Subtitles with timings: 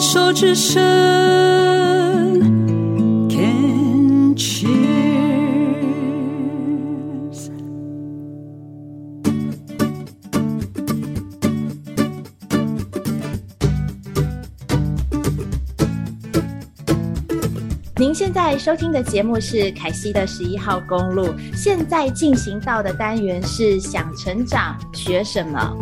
[0.00, 0.80] 手之声
[3.28, 4.70] ，Can cheers。
[17.96, 25.76] 您现在收听的节目是凯西的十一号公路，现在进行到的单元是想成长学什么？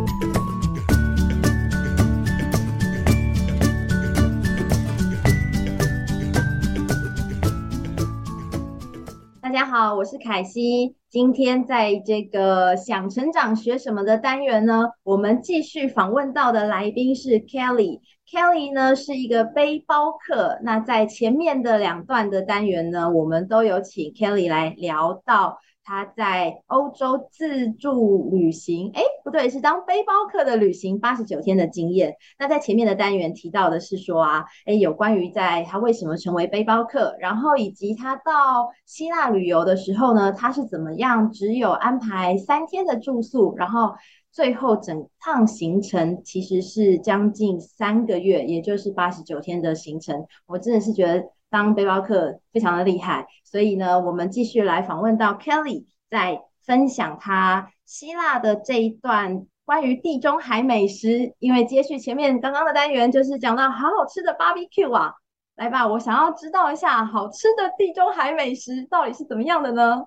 [9.59, 10.95] 大家好，我是凯西。
[11.09, 17.99] 今天在这个想成长学什么的单元呢，我们继续访问到的来宾是 Kelly。
[18.31, 20.59] Kelly 呢是一个背包客。
[20.61, 25.59] 那在前面的两段的单元呢，我们都有请 Kelly 来聊到。
[25.81, 32.15] 他在欧洲自助旅行，哎，不对，是当背包客的旅行八十九天的经验。
[32.37, 43.95] 那在前面的单元提到的是说啊，哎，有关于在他为什么成为背包客，然后以及他到希腊旅游的时候呢，他是怎么样只有安排三天的住宿，然后
[44.31, 50.25] 最后整趟行程其实是将近三个月，也就是八十九天的行程。
[50.45, 51.29] 我真的是觉得。
[51.51, 61.33] 当背包客非常的厉害，所以呢，我们继续来访问到 Kelly，在分享他希腊的这一段关于地中海美食。
[61.39, 65.15] 因为接续前面刚刚的单元，就是讲到好好吃的 barbecue 啊，
[65.55, 70.05] 来吧，我想要知道一下好吃的地中海美食到底是怎么样的呢？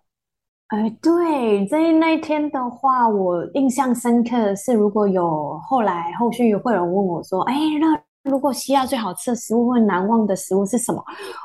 [0.72, 8.00] 哎，对，在那一天的话，我印象深刻的是，如果有后来后续会有人问我说，哎，那。
[8.22, 11.04] 如果希腊最好吃的食物或难忘的食物是什么？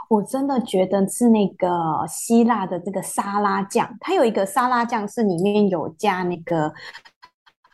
[0.09, 1.67] 我真的觉得是那个
[2.07, 6.71] 希腊的这个沙拉酱，它有一个沙拉酱是里面有加那个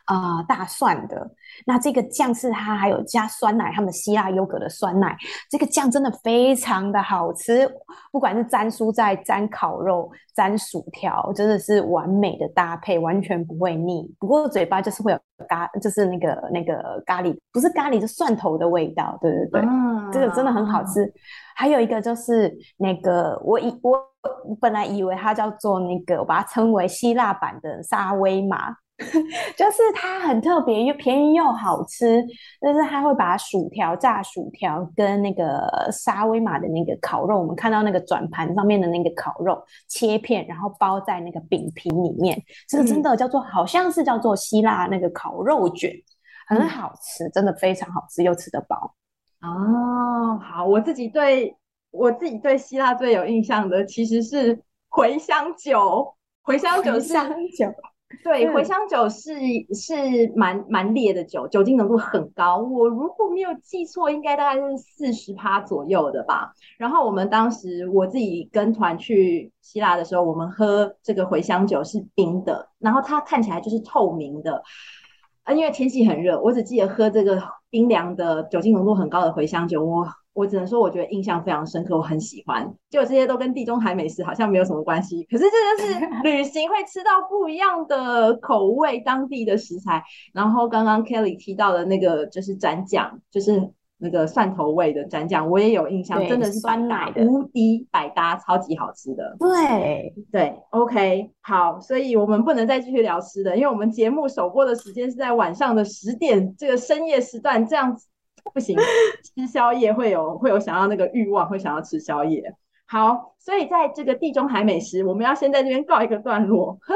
[0.06, 1.30] 啊、大蒜的。
[1.66, 5.16] 那这个酱是它还有加酸奶，他们希腊优格的酸奶，
[5.50, 7.68] 这个酱真的非常的好吃，
[8.12, 14.12] 不管是沾蔬菜、沾烤肉、沾薯条，真的是完美的搭配，完全不会腻。
[14.18, 19.18] 不过嘴巴就是会有咖，就是那个那个咖喱，不是咖喱，是蒜头的味道。
[19.20, 21.10] 对对对，嗯、这个真的很好吃。
[21.56, 23.98] 还有一个就是那个，我以我
[24.60, 28.74] 本来以为它叫做那个，我把它称为希腊版的沙威玛。
[29.56, 32.22] 就是它很特别，又便宜又好吃。
[32.60, 42.40] 就是它会把薯条、炸薯条跟那个沙威玛的那个烤肉，我们看到那个转盘上面的那个烤肉切片，然后包在那个饼皮里面。
[42.68, 45.90] 这个真的叫做，嗯、好像是叫做希腊那个烤肉卷，
[46.46, 48.94] 很好吃，真的非常好吃，又吃得饱。
[49.42, 51.56] 哦，好，我自己对
[51.90, 57.12] 我自己对希腊最有印象的其实是茴香酒，茴香酒是。
[58.22, 59.32] 对，茴香酒是
[59.74, 62.58] 是蛮蛮烈的酒，酒精浓度很高。
[62.58, 66.52] 我如果没有记错，应该大概是四十趴左右的吧。
[66.78, 74.62] 然后我们当时我自己跟团去希腊的时候，我们喝这个茴香酒是冰的，然后它看起来就是透明的。
[75.42, 80.06] 啊，因为天气很热，我只记得喝这个冰凉的、酒精浓度很高的茴香酒，我。
[80.34, 82.74] 我只能说，我觉得印象非常深刻，我很喜欢。
[82.90, 90.02] 就这些都跟地中海美食好像没有什么关系，可是这就是 旅行会吃到不一样的口味，当地的食材。
[90.32, 99.36] 然后刚刚 Kelly 提到的那个就是蘸酱，就是那个蒜头味的蘸酱，我也有印象，真的是酸奶的无敌百搭，超级好吃的。
[99.38, 108.08] 对对，OK，好，所以我们不能再继续聊吃的，因为我们节目首播的时间是在晚上的十点，这个深夜时段这样子。
[108.52, 108.76] 不行，
[109.22, 112.54] 吃宵夜会有会有想要那个欲望，会想要吃宵夜。
[112.86, 116.78] 好，所以在这个地中海美食，我们要先在这边告一个段落。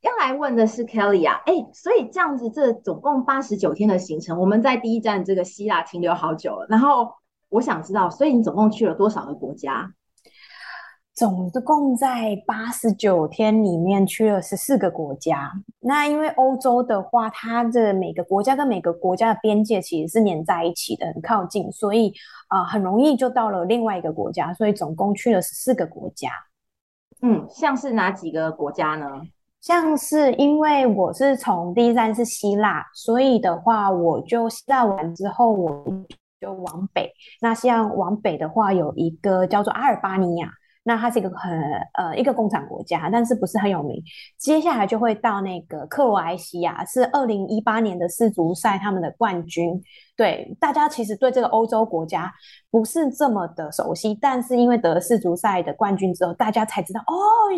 [0.00, 6.58] 要来问的是 Kelly 啊，哎，所以这样子，这总共八十九天的行程，我们在第一站这个希腊停留好久。
[6.68, 7.12] 然后
[7.48, 9.92] 我想知道，所以你总共去了多少个国家？
[11.14, 15.52] 总共在八十九天里面去了十四个国家。
[15.78, 22.12] 那因为欧洲的话，它的每个国家跟每个国家的边界其实是连在一起的，很靠近，所以
[22.48, 24.52] 啊、呃，很容易就到了另外一个国家。
[24.54, 26.30] 所以总共去了十四个国家。
[27.22, 29.06] 嗯，像是哪几个国家呢？
[29.60, 35.84] 像是因为我是从第一站是希腊，所以的话，我就希腊完之后，我
[36.40, 37.12] 就往北。
[37.40, 40.50] 那像往北的话，有一个叫做阿尔巴尼亚。
[40.84, 41.60] 那它是一个很
[41.94, 44.00] 呃一个共产国家，但是不是很有名。
[44.38, 49.82] 接下来就会到那个克罗埃西亚，是二零一八年的世足赛他们的冠军。
[50.16, 52.32] 对，大家其实对这个欧洲国家
[52.70, 57.14] 不是这么的熟悉，但是因为得了世足赛的冠军之后，大家才知道哦，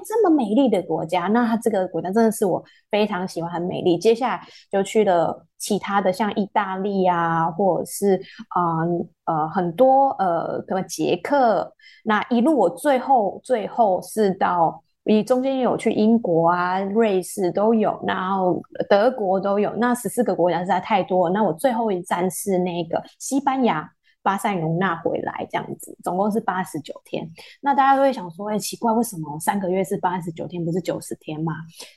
[0.07, 1.27] 这么美丽的国家。
[1.27, 3.99] 那它这个国家真的是我非常喜欢，很美丽。
[3.99, 8.85] 接下来就去了其他的像意大利啊，或者是啊
[9.25, 11.73] 呃，呃很多呃什么捷克，
[12.05, 14.83] 那一路我最后最后是到。
[15.09, 21.33] 你中间有去英国啊、瑞士都有，然后德国都有，那十四个国家实在太多了。
[21.33, 23.89] 那我最后一站是那个西班牙
[24.27, 27.25] 巴塞隆纳回来，这样子，总共是八十九天。
[27.61, 31.53] 那大家都会想说，哎、欸，奇怪，为什么三个月是八十九天，不是九十天吗？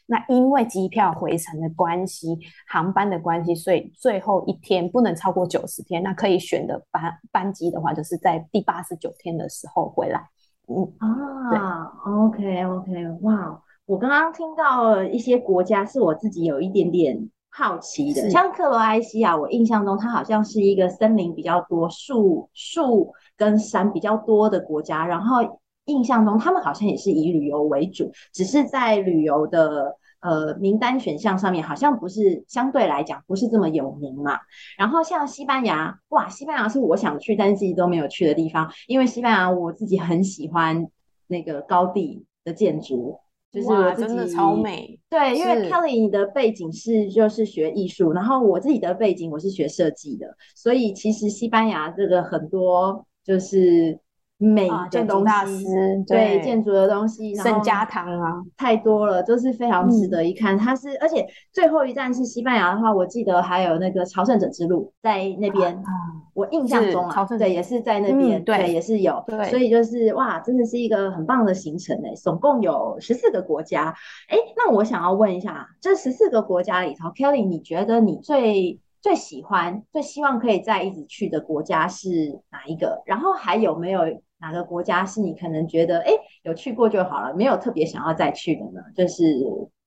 [0.06, 2.38] 那因为机票回程的关系，
[2.68, 6.04] 航班的关系，所以最后一天不能超过九十天。
[6.04, 10.22] 那可以选的班班机的话，就是在第八十九天的时候回来。
[10.68, 12.92] 嗯啊，OK OK，
[13.22, 29.98] 哇，我刚刚听到一些国家是我自己有一点点好奇的，像克罗埃西亚，我印象中它好像是一个森林比较多、树树跟山比较多的国家，然后印象中他们好像也是以旅游为主，只是在旅游的。
[30.22, 34.38] 呃，名单选项上面好像不是相对来讲不是这么有名嘛。
[34.78, 40.90] 然后像西班牙，哇，西班牙是我想去但是自己都没有去的地方，因为西班牙我自己很喜欢
[41.28, 43.18] 那个高地的建筑，
[43.52, 45.00] 就是我真的超美。
[45.10, 54.00] 对，因为 Kelly 你的背景是就是学艺术，然后我自己的背景我是学设计的，所以其实西班牙这个很多就是。
[54.42, 55.66] 美的东西，
[56.08, 60.56] 对，对建筑的东西，圣家堂啊，太多了，就是非常值得一看。
[60.56, 65.76] 嗯、它是，而且最后一站是西班牙的话，我记得还有那个朝圣者之路在那边。
[65.76, 65.84] 啊、
[66.34, 69.22] 我印象中啊，对，也是在那边、嗯，对，也是有。
[69.28, 73.94] 对，所以就是哇，真的是一个很棒的行程诶，总共有十四个国家。
[74.30, 83.04] 哎，那我想要问一下，这十四个国家里头，Kelly，你觉得你最最喜欢、最希望可以再一直去的国家是哪一个？
[83.06, 84.04] 然后还有没有？
[84.40, 86.12] 哪个国家是你可能觉得哎，
[86.44, 88.82] 有去过就好了，没有特别想要再去的呢？
[88.96, 89.24] 就是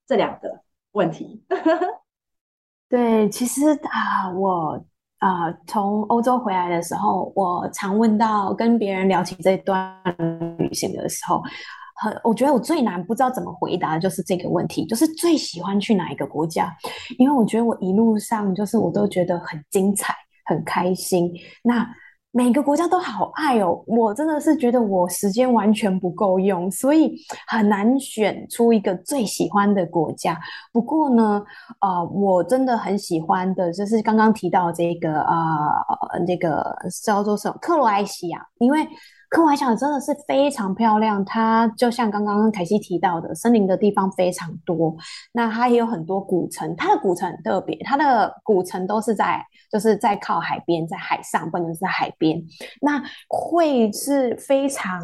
[0.07, 0.61] 这两个
[0.93, 1.43] 问题。
[2.89, 4.85] 对，其实啊，我
[5.19, 9.99] 啊从欧洲回来的时候，我常问到跟别人聊起这段
[10.59, 11.43] 旅行的时候，
[11.97, 16.71] 很我觉得我最难不知道怎么回答的就是这个问题，就是最喜欢去哪一个国家？
[17.19, 20.15] 因为我觉得我一路上就是我都觉得很精彩，
[20.45, 21.33] 很开心。
[21.63, 21.89] 那
[22.35, 27.15] 每个国家都好爱哦，我真的是觉得我时间完全不够用，所以
[27.47, 30.41] 很难选出一个最喜欢的国家。
[30.73, 31.45] 不过呢，
[31.81, 35.37] 呃，我真的很喜欢的就是刚刚提到这个啊，
[36.15, 36.75] 呃，这个
[37.05, 38.89] 叫做什么克罗埃西亚，因为。
[39.35, 44.95] 克罗埃西亚真的是非常漂亮，它就像刚刚凯西提到的，森林的地方非常多。
[45.33, 52.41] 那它也有很多古城，它的古城很特别，它的古城都是在就是在靠海边，在海上，不能是在海边。
[52.81, 55.03] 那会是非常，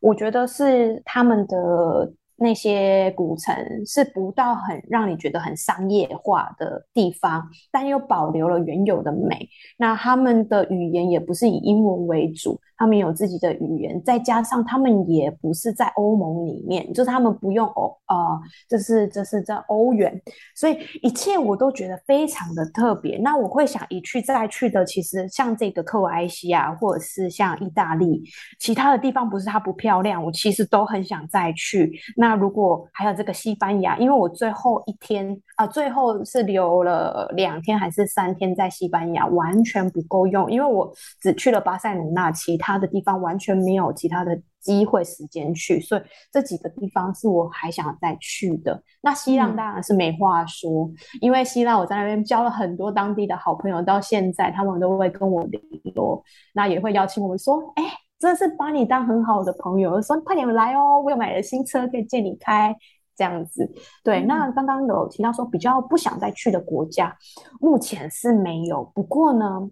[0.00, 2.12] 我觉得是他们的。
[2.38, 3.54] 那些古城
[3.84, 9.48] 是不到很让你觉得很商业化的地方，但又保留了原有的美。
[9.76, 20.20] 那他们的语言也不是以英文为主，他们有自己的语言，再加上他们也不是在欧盟里面，就是他们不用欧呃，就是就是在欧元，
[20.54, 23.18] 所以一切我都觉得非常的特别。
[23.18, 28.22] 那我会想一去再去的，其实像这个克罗埃西亚，或者是像意大利，
[28.58, 31.92] 其他的地方不是它不漂亮，我其实都很想再去。
[32.16, 40.92] 那那如果还有这个西班牙，因为我最后一天啊、呃，最后是留了两天还是三天在西班牙，完全不够用，因为我
[41.22, 48.82] 只去了巴塞罗那，其他的地方完全没有其他的机会时间去，所以这几个地方是我还想再去的。
[49.00, 55.62] 那希腊当然是没话说，嗯、因为希腊我在那边交了很多当地的好朋友，到现在他们都会跟我联
[55.94, 57.84] 络，那也会邀请我们说，哎。
[58.18, 62.76] 真的是把你当很好的朋友，说快点来哦，我有买了新车可以借你开，
[63.14, 63.70] 这样子。
[64.02, 67.16] 对，嗯、那刚刚有提到说比较不想再去的国家，
[67.60, 68.84] 目前是没有。
[68.94, 69.70] 不过呢，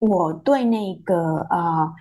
[0.00, 1.92] 我对那个啊，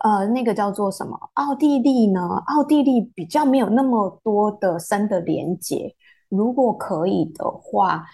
[0.00, 2.20] 呃，那个叫做什么奥地利呢？
[2.48, 5.94] 奥地利比较没有那么多的深的连接。
[6.28, 8.04] 如果可以的话，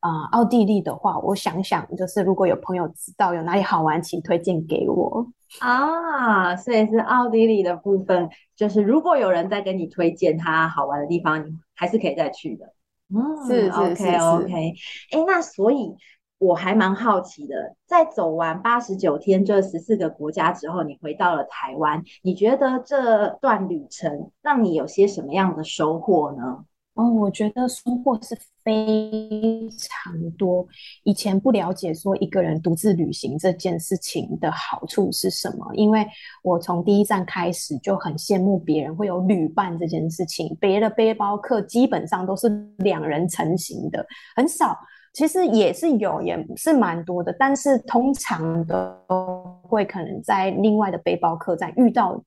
[0.00, 5.26] 啊、呃，奥地利的话，我想想，就是如果有朋友知道有哪里好玩，请推荐给我。
[5.60, 12.66] 啊，所以是奥地利的部分，就是如果有人在跟你推荐他好玩的地方，你还是可以再去的。
[13.14, 14.74] 嗯，是，是，OK OK。
[15.12, 15.94] 哎，那所以
[16.38, 26.64] 我还蛮好奇的，在走完八十九天这十四个国家之后，你回到了台湾，你觉得这段旅程让你有些什么样的收获呢？
[26.96, 28.34] 哦，我觉得收获是
[28.64, 30.66] 非常多。
[31.04, 36.06] 以前不了解说一个人独自旅行这件事情的好处是什么，因为
[36.42, 40.56] 我从第一站开始就很羡慕别人会有旅伴这件事情。
[40.58, 42.48] 别的背包客基本上都是
[42.78, 44.74] 两人成行的，很少。
[45.12, 52.18] 其实也是有，也是蛮多的，但是通常都会可能在另外的背包客栈遇到。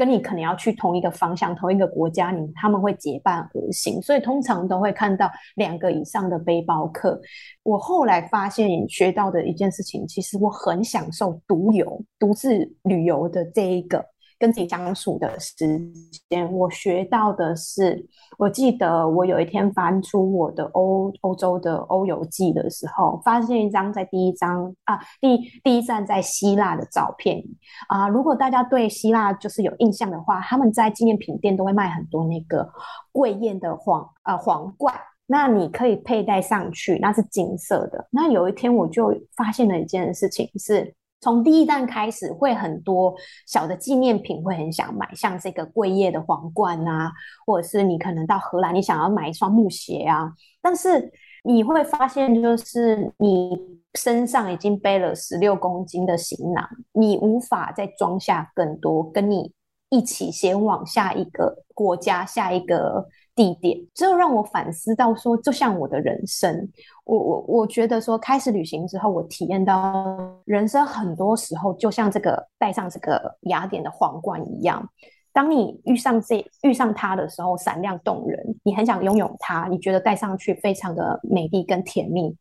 [0.00, 7.20] 跟你可能要去同一个方向、同一个国家，你他们会结伴而行，所以通常都会看到两个以上的背包客。
[7.62, 14.02] 我后来发现学到的一件事情，其实我很享受独游、独自旅游的这一个。
[14.40, 15.54] 跟自己相处的时
[16.30, 18.02] 间，我学到的是，
[18.38, 27.44] 我记得我有一天翻出我的欧欧洲的欧游记的时候，发现一张在第一张啊，第第一站在希腊的照片
[27.88, 28.08] 啊。
[28.08, 32.66] 如果大家对希腊就是有印象的话，他们在纪念品店都会卖很多那个
[33.12, 34.94] 贵艳的皇啊皇冠，
[35.26, 38.08] 那你可以佩戴上去，那是金色的。
[38.10, 40.94] 那有一天我就发现了一件事情是。
[41.20, 43.14] 从第一站开始，会很多
[43.46, 47.12] 小的纪念品会很想买，像这个贵叶的皇冠啊，
[47.46, 50.32] 或者是你可能到荷兰，你想要买一双木鞋啊。
[50.62, 51.12] 但是
[51.44, 53.56] 你会发现，就是你
[53.94, 59.52] 身上已经背了十六公斤的行囊，你无法再装下更多，跟你
[59.90, 63.06] 一起前往下一个国家，下一个。
[63.34, 66.68] 地点，这让我反思到说，就像我的人生，
[67.04, 74.86] 我我我觉得说，开始旅行之后，我体验到人生很多时候就像这个戴上这个雅典的皇冠一样，
[75.32, 82.36] 当你遇上这遇上它的时候，闪亮动人，你很想拥有它，你觉得戴上去非常的美丽跟甜蜜，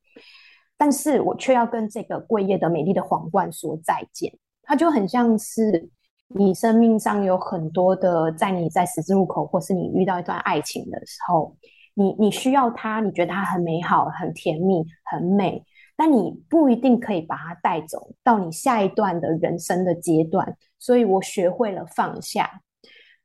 [0.78, 5.90] 但是我却要跟这个贵叶的美丽的皇冠说再见，它就很像是。
[6.36, 11.56] 你生命上有很多的，在你在十字路口，或是你遇到一段爱情的时候，
[11.96, 15.64] 你你需要它，你觉得它很美好、很甜蜜、很美，
[15.98, 20.56] 但你不一定可以把它带走到你下一段的人生的阶段。
[20.78, 22.62] 所以我学会了放下，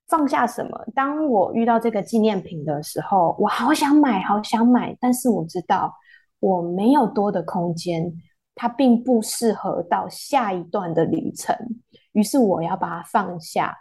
[0.08, 0.70] 放下什么？
[0.94, 5.92] 当我遇到这个纪念品的时候，我好想买，好想买，但是我知道
[6.40, 8.10] 我没有多的空间，
[8.54, 11.54] 它并不适合到下一段的旅程。
[12.14, 13.76] 于是我要把它放下。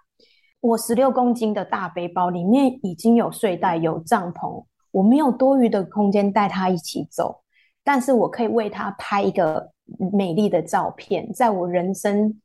[0.59, 7.41] 我十六公斤的大背包里面已经有睡袋、有帐篷，我没有多余的空间带它一起走。
[7.83, 9.71] 但是我可以为它拍一个
[10.13, 12.39] 美丽的照片，在我人生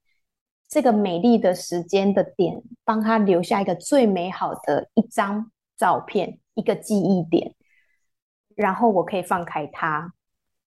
[0.69, 7.55] 这个美丽的时间的点，帮他留下一个最美好的一张照片，一个记忆点。
[8.57, 10.13] 然后我可以放开它，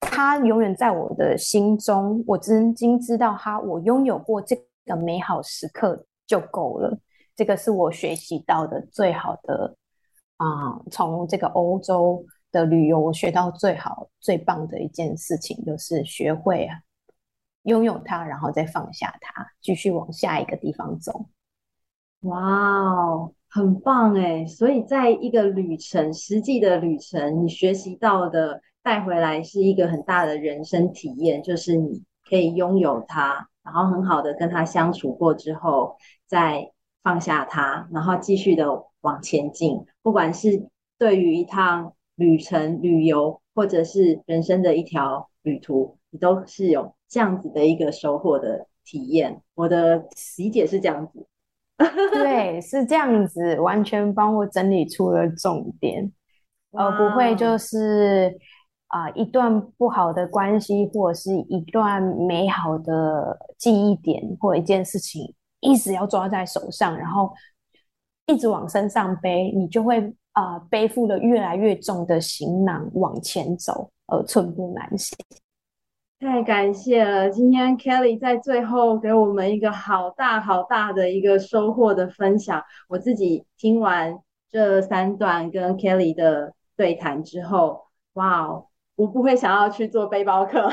[0.00, 2.24] 它永远在我的心中。
[2.26, 6.98] 我曾经知道它，我拥有过这的美好时刻就够了，
[7.36, 9.76] 这个是我学习到的最好的
[10.36, 10.80] 啊！
[10.90, 16.80] 从这个欧洲的旅游，我学到最好、最棒的一件事情，就是学会啊，
[17.62, 21.26] 拥有它，然后再放下它，继续往下一个地方走。
[22.22, 24.46] 哇哦，很棒哎！
[24.46, 33.50] 所以在一个旅程，实际的旅程，你学习到的带回来是一个很大的人生体验，就是你可以拥有它。
[33.62, 35.96] 然后很好的跟它相处过之后，
[36.26, 36.72] 再
[37.04, 38.66] 放下它，然后继续的
[39.02, 39.86] 往前进。
[40.02, 40.66] 不管是
[40.98, 49.40] 对于一趟旅程、旅游，或者是人生的一条旅途，你都是有这样子的一个收获的体验。
[49.54, 50.08] 我的
[50.38, 51.24] 理解是这样子，
[51.78, 56.10] 对，是这样子，完全帮我整理出了重点，
[56.72, 58.36] 而不会就是。
[58.92, 67.32] 啊、一段不好的关系，或者是一段美好的记忆点，或一件事情，一直要抓在手上，然后
[68.26, 75.16] 一直往身上背，你就会啊、背负了越来越重的行囊往前走，而寸步难行。
[76.20, 82.62] 太感谢了，今天 Kelly 在最后给我们一个好大好大的一个收获的分享。
[82.90, 84.20] 我自己听完
[84.50, 88.66] 这三段跟 Kelly 的对谈之后，哇哦！
[88.96, 90.60] 我不会想要去做背包客，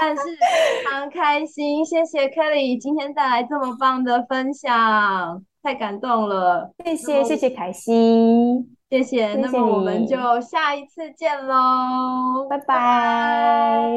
[0.00, 1.84] 但是非常开心。
[1.84, 6.72] 谢谢 Kelly 今天带来这么棒的分享，太感动了。
[6.84, 9.34] 谢谢谢谢凯西，谢谢。
[9.34, 13.92] 那么我们就下一次见喽，拜拜。